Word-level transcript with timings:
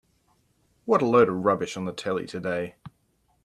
What 0.85 1.03
a 1.03 1.05
load 1.05 1.29
of 1.29 1.45
rubbish 1.45 1.77
on 1.77 1.85
the 1.85 1.93
telly 1.93 2.25
today. 2.25 2.73